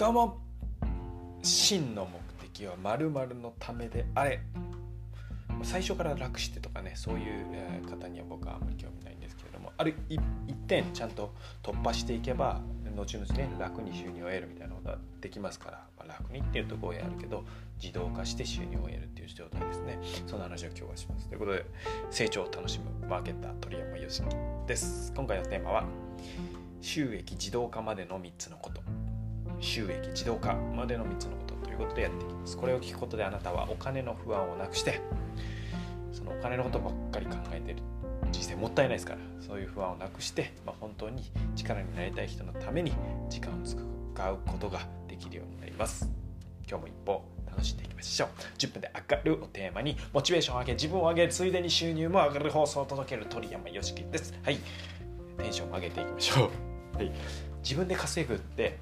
[0.00, 0.38] とも
[1.42, 4.40] 真の目的は〇〇のためであれ。
[5.62, 10.18] 最初から楽してとかねそういう方には僕はあんまり興味ないんですけれどもある一
[10.66, 12.62] 点ちゃんと突破していけば
[12.96, 17.44] 後々ね楽に収入を得るみたいなことはできますから、まあ、楽にっていうと語弊あるけど
[17.78, 19.98] 自動化して収入を得るっていう状態ですね。
[20.26, 21.28] その話を今日はします。
[21.28, 21.66] ということで
[22.10, 24.24] 成長を楽しむマーケッター鳥山よしき
[24.66, 25.12] です。
[25.14, 25.84] 今回のテーマは
[26.80, 29.09] 収益自動化までの3つのこと。
[29.60, 32.56] 収益自動化までの3つのことということでやっていきます。
[32.56, 35.00] これを聞くことであなたはお金の不安をなくして
[36.12, 37.78] そのお金のことばっかり考えてる
[38.32, 39.18] 人生もったいないですから。
[39.40, 41.24] そういう不安をなくして、まあ、本当に
[41.56, 42.92] 力になりたい人のために
[43.28, 46.08] 時間を使うことができるようになります。
[46.68, 48.28] 今日も一歩楽しんでいきましょう。
[48.58, 54.38] 10分で上がるをテーマにモチベーションを上げ自分を上げついでに収入も上がる放送を届ける鳥山よしきです。
[54.44, 54.58] はい。
[55.38, 56.50] テンションを上げていきましょ
[56.94, 57.10] う、はい、
[57.62, 58.78] 自分で稼ぐって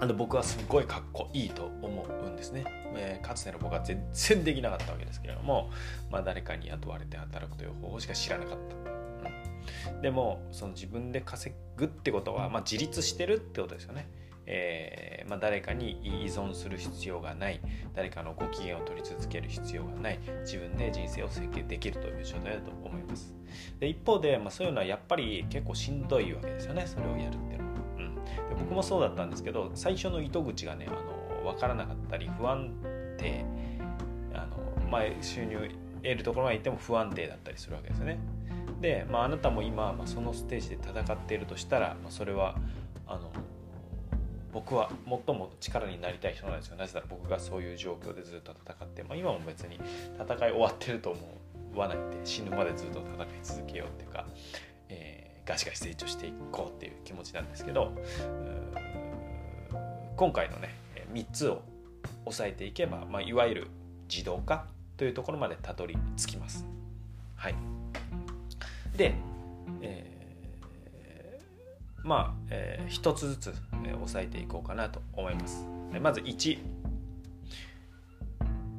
[0.00, 2.64] あの僕はすごいかっこいいと思うんですね、
[2.96, 5.70] えー、かつての僕は全然できなかったわけですけれども、
[6.10, 14.08] まあ、誰かに雇われて働くという方法しか知らなかった、うん、でもその自分で稼ぐってことは、まあ、自立してるってことですよね。
[14.46, 17.60] えー、まあ、誰かに依存する必要がない。
[17.94, 20.18] 誰かのご機嫌を取り続ける必要がない。
[20.42, 23.34] 自分で人生を設計できるという状態だと思います。
[23.80, 26.86] で一方で、まあ、そういうのはやっぱり結構しんどいわけですよね。
[26.86, 27.63] それをやるっていうのは、
[28.58, 32.70] 僕もそうだったんですけど最初の糸口がねあの分からなかったり不安
[33.18, 33.44] 定
[34.34, 35.70] あの、まあ、収入
[36.02, 38.18] 得るところまで行っても不安定だったりするわけですよね。
[38.80, 42.56] で、まあ、あなたも今、まあ、そのステージで戦っているとしたら、まあ、それは
[43.06, 43.30] あの
[44.52, 44.90] 僕は
[45.26, 46.76] 最も力になりたい人なんですよ。
[46.76, 49.80] なぜなら僕がそういう状況でずっと戦って、まあ、今も別に
[50.16, 51.20] 戦い終わってると思
[51.74, 54.26] わないで死ぬまでずっと戦い続けようっていうか、
[55.46, 57.92] ガシガシ成長していこうっていう気持ちなんですけど
[60.16, 60.74] 今回のね
[61.12, 61.62] 3つを
[62.24, 63.66] 押さえていけば、まあ、いわゆる
[64.08, 64.66] 自動化
[64.96, 66.64] というところまでたどり着きます。
[67.36, 67.54] はい、
[68.96, 69.14] で、
[69.82, 70.14] えー
[72.04, 73.54] まあ、えー、一つずつ、
[73.84, 75.64] えー、押さえていこうかなと思います。
[76.00, 76.58] まず1、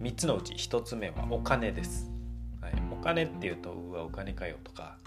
[0.00, 2.10] 3つのうち1つ目はお金です。
[2.60, 4.98] はい、お金っていうと、うわ、お金かよとか、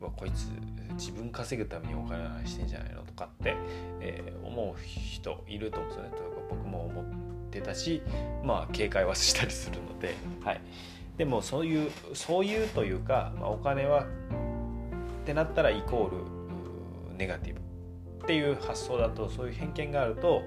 [0.00, 0.48] わ、こいつ
[0.94, 3.02] 自分稼ぐためにお金の話してんじゃないの？
[3.02, 3.56] とかって、
[4.00, 6.10] えー、思う人いると思うんですよね。
[6.10, 7.04] というか僕も思っ
[7.50, 8.02] てたし、
[8.44, 10.14] まあ、警戒はしたりするので、
[10.44, 10.60] はい。
[11.16, 14.06] でもそういう、そういうというか、まあ、お金はっ
[15.26, 17.60] てなったらイコールネガティブ
[18.24, 20.42] っていう発想だとそういう偏見があると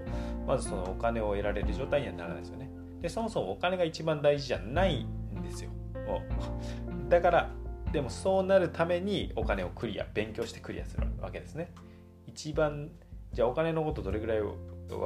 [0.47, 2.69] まずそのお金を得られる状態にはならないですよね。
[3.01, 5.71] でそもそもお金が一番大事じゃないんですよ。
[7.09, 7.49] だから
[7.91, 11.73] でもそうなるためにお金をクリア勉強してクリアするわけですね。
[12.27, 12.89] 一番
[13.33, 14.57] じゃあお金のことどれぐらい分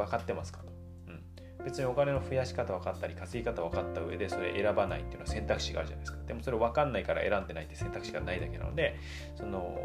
[0.09, 0.72] かってますかと。
[1.07, 6.23] うん、別にお金の増やし方分かったり稼ぎ方分かった上でそれ選ばないっていうのは選択肢があるじゃないですか。
[6.25, 8.97] でもそれ分かんないから選んでないって選択肢がないだけなので
[9.35, 9.78] その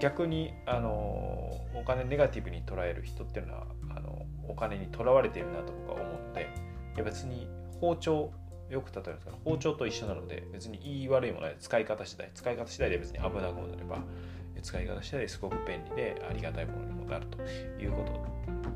[0.00, 0.90] 逆にあの
[1.74, 6.48] お金ネガティブに捉える人っていうのはあのお金にとらわれているなと僕は思うので
[6.94, 7.48] いや別に
[7.80, 8.30] 包丁
[8.70, 11.56] よく例えるんですけど包丁と一緒なので別に言い悪いもない。
[11.58, 12.30] 使い方次第。
[12.34, 13.98] 使い方次第で別に危なくもなれば
[14.62, 18.04] 使い方次第ですごく便利でありがたいものにもなるというこ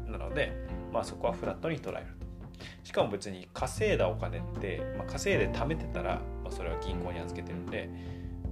[0.06, 0.52] となので、
[0.92, 2.26] まあ、そこはフラットに捉えると。
[2.84, 7.88] しかも別に稼いだお金って、まあ、稼いで貯めてたら、まあ、それは銀行に預けてるんで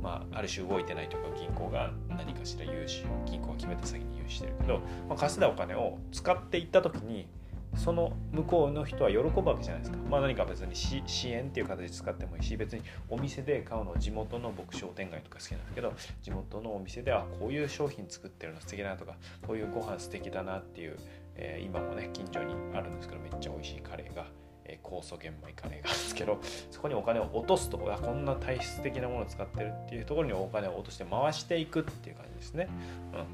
[0.03, 7.29] まあ、ある種動いてないとか銀行が何かしら融資を銀行が決めた先に融資してるけど、まあ、稼いだお金を使っていった時に
[7.79, 9.99] その向こうの人は喜ぶわけじゃないですか。
[10.11, 19.15] まあ、何か別に支援っていう形で使ってもいいし別にお店で買うの地元の僕商店街とか好きなんですけど地元のお店ではこういう商品作ってるの素敵だなとか
[19.47, 20.97] こういうご飯素敵だなっていう、
[21.37, 24.27] えー、今もね近所にあるんですけどめっちゃ美味しいカレーが
[24.65, 26.41] え酵素玄米カレーがあるんですけど
[26.71, 32.69] そこにお金を落とすとこんな体質的なものを使ってるっていうところにお金を落として回していくっていう感じですね。
[33.15, 33.25] うん、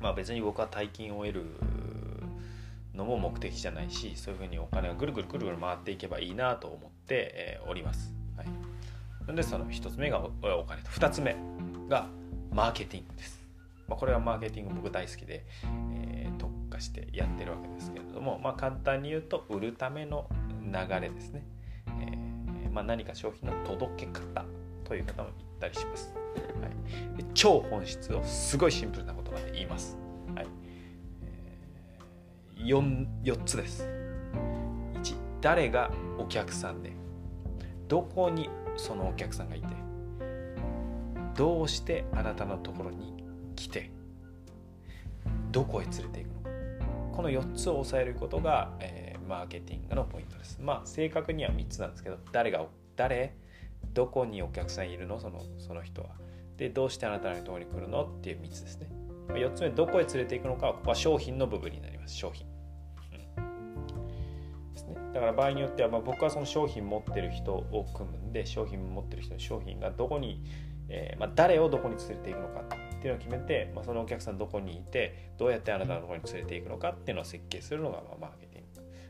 [0.00, 1.44] まあ別に僕は大金を得る
[2.94, 8.12] のも目的じゃないしそういうふうにお金がぐるぐるぐるぐる回っていけばいいなと思って、おります。
[8.36, 8.52] はい、な
[9.28, 11.36] のでその1つ目がお金と2つ目
[11.88, 12.06] が
[12.50, 13.42] マーケティングです。
[13.88, 15.44] まあ、これはマーケティング僕大好きで、
[15.94, 20.28] えー、特化してやってるわけですけれども、まあ、簡単に言うと売るための
[20.64, 21.44] 流れですね、
[22.00, 24.44] えー、まあ、何か商品の届け方
[24.84, 26.14] という方も言ったりします、
[26.62, 29.98] はい、超本質をすごいシンプルな言葉で言います、
[32.64, 33.88] 4, 4つです。
[34.94, 36.92] 1誰がお客さんで
[37.88, 39.66] どこにそのお客さんがいて
[41.34, 43.24] どうしてあなたのところに
[43.56, 43.90] 来て
[45.50, 46.50] どこへ連れていくのか。
[47.12, 50.58] この4つを抑えることが、えー、マーケティングのポイントです。
[50.62, 52.64] まあ正確には3つなんですけど誰が
[52.96, 53.34] 誰
[53.92, 55.20] どこにお客さんいるの？
[55.20, 56.10] そのその人は。
[56.56, 58.04] でどうしてあなたのところに来るの？
[58.04, 58.88] っていう3つですね。
[59.28, 62.14] 4つ目どこへ連れていくのかはここは商品の部分になります。
[62.14, 62.46] 商品、
[65.12, 70.42] だから場合によっては、まあ、僕はその商品持ってる人を組むんで商品持ってる人の商品がどこに、
[70.88, 78.64] えー、まあ、誰をどこに連れていくのかっていうのを決めて、まあ、そのお客さんどこにいてどうやってあなたのところに連れていくのかっていうのを設計するのが、まあ、マーケティン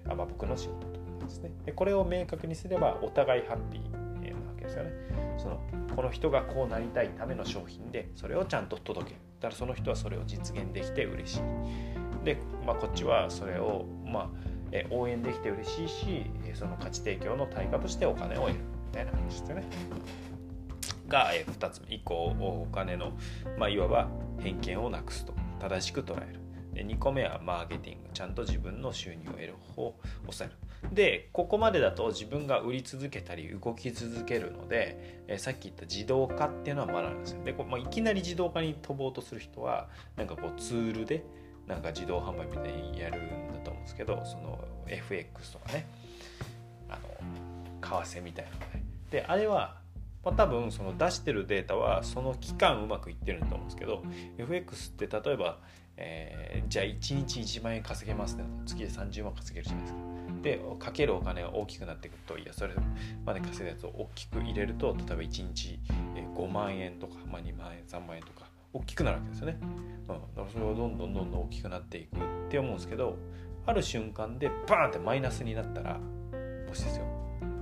[0.07, 0.13] グ。
[0.13, 0.89] あ、まあ、僕の仕事
[1.25, 1.53] ですね。
[1.65, 4.91] でこれを明確にすればお互いハッピーなわけですよね。
[5.39, 5.61] その
[5.95, 9.21] この人がこうなりたいための商品でそれをちゃんと届ける。
[9.41, 12.25] だからその人はそれを実現できて嬉しい。
[12.25, 14.31] で、まあ、こっちはそれを、まあ、
[14.73, 18.55] え応援できて嬉しいしその価値提供の対価としてお金を得る。
[18.87, 19.65] みたいな話ですよね
[21.09, 21.95] が2つ目。
[21.95, 23.13] 以降お金の、
[23.59, 24.09] まあ、いわば
[24.41, 25.35] 偏見をなくすと。
[25.61, 26.41] 正しく捉える。
[26.73, 28.09] で2個目はマーケティング。
[28.15, 30.59] ちゃんと自分の収入を得る方を抑える。
[30.91, 41.25] でここまでだと自分が売り続けたり動き続けるので、えさっき言った自動化っていうのは学ぶんですよでこう、まあ、いきなり自動化に飛ぼうとする人はなんかこうツールで
[41.67, 43.21] なんか自動販売みたいにやる
[43.93, 45.87] ですけどその FX とかね。
[46.89, 48.85] あの為替みたいなのね。
[49.11, 49.81] であれは
[50.25, 54.05] まあ、多分その出してるデータはその期間うまくいってると思うんですけど
[54.39, 55.59] FX って例えば、
[55.97, 58.45] えー、じゃあ1日1万円稼げますね。
[58.65, 60.13] 月で30万稼げるじゃないですか。
[60.43, 62.75] でかけるお金が大きくなってくるといやそれ
[63.25, 65.79] まで稼いだやつを大きく入れると例えば1日
[66.35, 72.19] 5万円とか、まあ、2万円3万円とか大きくなるわけですよね、うん、だからそれをどんどんどんどん大きくなっていくっ
[72.51, 73.17] て思うんですけど
[73.67, 77.05] ある瞬間でバーンってマイナスになったらもしですよ。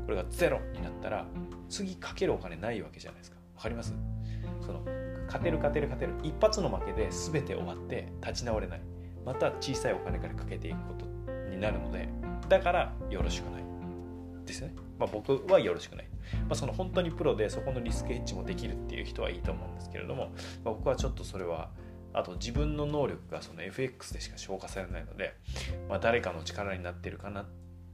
[0.05, 1.27] これがゼロになったら
[1.69, 3.37] 次かけるお金ないわけじゃないですか。
[3.57, 3.95] わかります？
[4.61, 4.81] その
[5.27, 6.29] 勝てる勝てる勝てる。
[6.29, 8.81] 一発の負けで全て終わって立ち直れない。
[9.25, 11.07] また小さいお金からかけていくこと
[11.51, 12.09] になるので
[12.49, 13.65] だからよろしくない。
[14.47, 16.09] ですね、まあ、僕はよろしくない、
[16.49, 20.33] まあ、その本当にプロでそこのリスクヘッジもできるっていう人はいいと思うんですけれども、
[20.65, 21.71] まあ、僕はちょっとそれは
[22.13, 25.35] あと自分の能力がその FX でしか消化されないので、
[25.89, 27.47] まあ、誰かの力になってるかなっ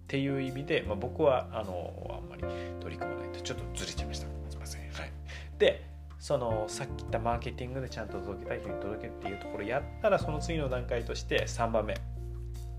[0.09, 2.43] ていう意味で、まあ、僕はあのあんまり
[2.81, 4.27] 取り組まないとちょっとずれちゃいました。
[4.49, 5.13] すいません、はい、
[5.59, 5.85] で
[6.19, 12.16] そのさっき言ったマーケティングでちゃんと届けたい人に届けるっていうところやったらその次の段階として3番目。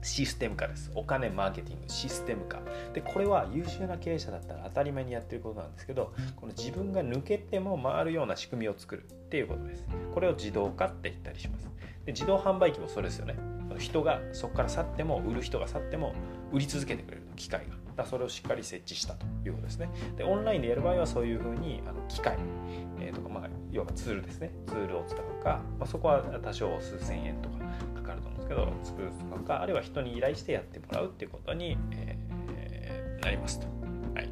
[0.08, 0.90] システム化です。
[0.96, 2.62] お金、マーケティング、システム化。
[2.94, 9.86] で、これは優秀な経営者だったら当たり前にやってることなんですけど、この自分が抜けても回るような仕組みを作るっていうことです。
[10.14, 11.70] これを自動化って言ったりします。
[12.06, 13.36] で自動販売機もそれですよね。
[13.80, 16.14] 人がそこから去っても、売る人が去っても、
[16.54, 17.76] 売り続けてくれる機械が。
[17.98, 19.90] だそれをしっかり設置したということですね。
[20.16, 22.38] で、オンラインでやる場合はそういうふうにあの機械、
[23.02, 24.52] えー、とか、まあ、要はツールですね。
[24.68, 27.57] ツールを使うか、まあ、そこは多少数千円とか
[28.08, 33.68] かると思うんですけど、作るとか、あるいは人に依頼してやってもらうっていうことに、えー、なりますと。
[34.16, 34.26] はい。
[34.26, 34.32] で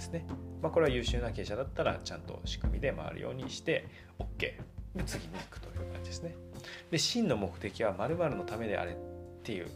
[0.00, 0.26] すね。
[0.62, 3.86] まあ、これは優秀な経営者だったらちゃんと仕組みで回るようにして
[4.18, 6.34] OK で次に行くという感じですね
[6.90, 8.96] で真の目的は〇〇のためであれっ
[9.44, 9.68] ていう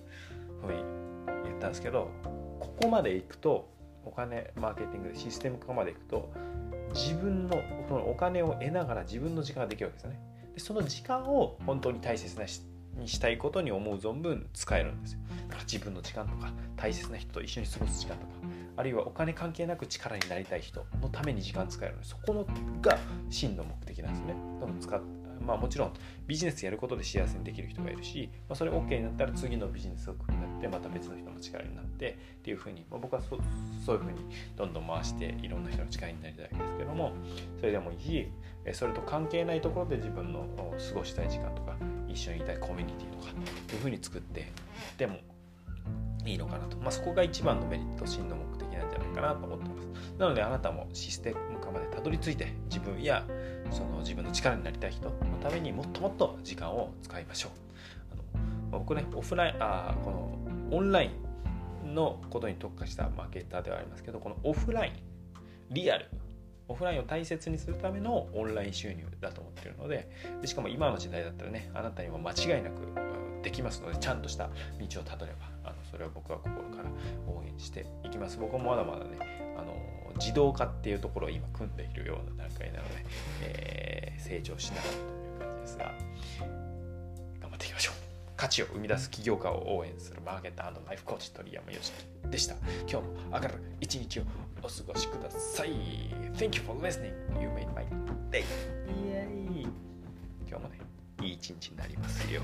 [0.61, 0.83] ふうに
[1.45, 2.11] 言ったんですけど
[2.59, 3.71] ここまで行くと
[4.05, 6.33] お金マーケティングでシステム化まで行くと
[6.93, 10.21] 自分のそのお金を得ながら自分の時間ができるわけですよね
[10.55, 12.47] でその時間を本当に大切な
[13.03, 15.21] にしたいことに思う存分使えるんですよ。
[15.49, 18.33] だから自分の時間とか大切な人と一緒に過ごす時間とか
[18.77, 21.97] あるいはお金関係なく力になりたい人のために時間使える。
[21.97, 22.47] のでそこの
[22.81, 24.35] が真の目的なんですね。
[24.81, 25.01] 使
[25.47, 25.93] まあ、もちろん
[26.27, 33.39] ビジネスやることで幸せにできる人がいるし、まあ、それ OK になったら次のビジネスを組になってまた別の人の力になってっていうふうに、まあ、僕はそ
[33.85, 34.19] そういうふうに
[34.57, 37.13] どんどん回していろんな人の力になりたいんですけども
[37.59, 37.99] それでもいい。
[37.99, 38.29] し
[38.73, 41.77] それと関係ないところで自分の過ごしたい時間とか
[42.13, 43.35] 一緒にいたいコミュニティとかっ
[43.67, 44.51] ていうふうに作って
[44.99, 45.19] でも
[46.25, 49.83] いいのかなと、まあ、そこが一番のメリット真の目的なんじゃないかなと思ってます。
[50.19, 53.25] なのであなたもシステム化までたどり着いて自分や
[53.71, 57.53] その自分の力になりたい人のためにもっともっと時間を使いましょう。
[58.13, 60.39] あの、僕ねオフラインあこの
[60.71, 61.11] オンライ
[61.85, 64.93] ンのことに特化したマーケッターではありますけどこのオフライン
[65.71, 66.07] リアル
[66.69, 70.09] オフラインを大切にするためのオンライン収入だと思ってるので
[70.41, 76.91] でしかも今の時代だったらねあなたにも間違いなくできますのでちゃんとした道をたどればあのそれは僕は心から
[77.27, 78.39] 応援していきます。
[78.39, 79.75] 僕もまだまだねあの
[80.19, 83.05] 自動化っていうところを今組んでいるような段階なので、
[83.43, 85.85] えー、成長しながらという感じですが
[87.41, 88.02] 頑張っていきましょう。
[88.43, 92.57] 価値を生み出す起業家を応援するマーケットライフコーチ鳥山よしきでした。
[92.89, 93.49] 今日も明る
[93.81, 94.25] い一日を
[94.61, 95.71] お過ごしください。
[96.35, 97.13] Thank you for listening.
[97.41, 97.87] You made my
[98.33, 98.43] day.
[100.49, 100.81] 今日もね
[101.21, 102.43] いい一日になりますよ